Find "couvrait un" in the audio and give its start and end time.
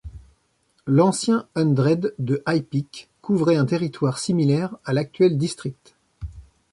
3.21-3.67